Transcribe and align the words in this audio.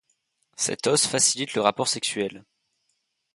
Cet 0.57 0.87
os 0.87 1.05
facilite 1.05 1.53
le 1.53 1.61
rapport 1.61 1.87
sexuel. 1.87 2.43